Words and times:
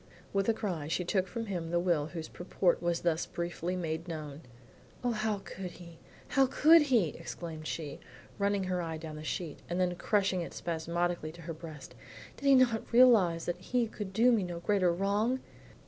With 0.33 0.49
a 0.49 0.53
cry 0.55 0.87
she 0.87 1.05
took 1.05 1.27
from 1.27 1.45
him 1.45 1.69
the 1.69 1.79
will 1.79 2.07
whose 2.07 2.27
purport 2.27 2.81
was 2.81 3.01
thus 3.01 3.27
briefly 3.27 3.75
made 3.75 4.07
known. 4.07 4.41
"O, 5.03 5.11
how 5.11 5.43
could 5.45 5.73
he, 5.73 5.99
how 6.29 6.47
could 6.47 6.81
he?" 6.81 7.09
exclaimed 7.09 7.67
she, 7.67 7.99
running 8.39 8.63
her 8.63 8.81
eye 8.81 8.97
down 8.97 9.15
the 9.15 9.23
sheet, 9.23 9.59
and 9.69 9.79
then 9.79 9.93
crushing 9.95 10.41
it 10.41 10.55
spasmodically 10.55 11.31
to 11.33 11.43
her 11.43 11.53
breast. 11.53 11.93
"Did 12.35 12.47
he 12.47 12.55
not 12.55 12.91
realize 12.91 13.45
that 13.45 13.57
he 13.61 13.85
could 13.85 14.11
do 14.11 14.31
me 14.31 14.41
no 14.41 14.59
greater 14.59 14.91
wrong?" 14.91 15.39